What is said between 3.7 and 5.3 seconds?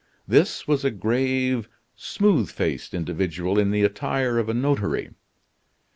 attire of a notary.